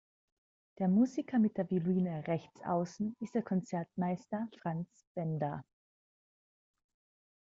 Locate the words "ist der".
3.19-3.43